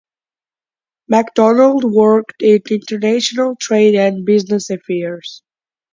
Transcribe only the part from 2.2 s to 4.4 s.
in international trade and